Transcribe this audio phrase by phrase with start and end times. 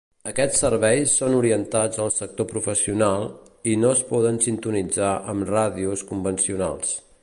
[0.29, 3.29] Aquests serveis són orientats al sector professional,
[3.75, 6.97] i no es poden sintonitzar amb ràdios convencionals.